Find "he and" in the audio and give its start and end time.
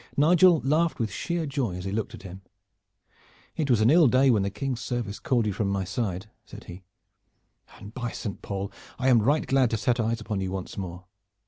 6.63-7.93